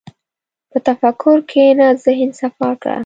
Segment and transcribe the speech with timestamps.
[0.71, 2.97] په تفکر کښېنه، ذهن صفا کړه.